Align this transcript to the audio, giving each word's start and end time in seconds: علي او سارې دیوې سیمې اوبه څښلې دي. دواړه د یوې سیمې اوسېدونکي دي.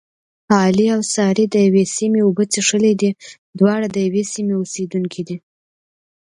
علي 0.65 0.87
او 0.95 1.01
سارې 1.15 1.45
دیوې 1.55 1.83
سیمې 1.95 2.21
اوبه 2.23 2.43
څښلې 2.53 2.93
دي. 3.01 3.11
دواړه 3.59 3.87
د 3.91 3.95
یوې 4.07 4.23
سیمې 4.33 4.53
اوسېدونکي 4.59 5.21
دي. 5.27 5.37